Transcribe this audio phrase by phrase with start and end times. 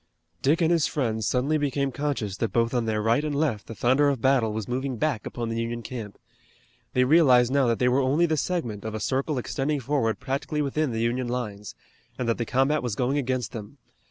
[0.41, 3.75] Dick and his friends suddenly became conscious that both on their right and left the
[3.75, 6.17] thunder of battle was moving back upon the Union camp.
[6.93, 10.63] They realized now that they were only the segment of a circle extending forward practically
[10.63, 11.75] within the Union lines,
[12.17, 13.77] and that the combat was going against them.